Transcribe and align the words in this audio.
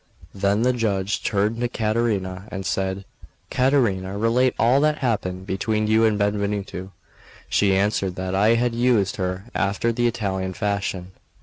Then 0.33 0.63
the 0.63 0.73
judge 0.73 1.21
turned 1.23 1.59
to 1.59 1.67
Caterina, 1.69 2.47
and 2.49 2.65
said: 2.65 3.05
"Caterina, 3.51 4.17
relate 4.17 4.55
all 4.57 4.81
that 4.81 4.97
happened 4.97 5.45
between 5.45 5.85
you 5.85 6.05
and 6.05 6.17
Benvenuto." 6.17 6.89
She 7.49 7.75
answered 7.75 8.15
that 8.15 8.33
I 8.33 8.55
had 8.55 8.73
used 8.73 9.17
her 9.17 9.45
after 9.53 9.91
the 9.91 10.07
Italian 10.07 10.53
fashion. 10.53 11.11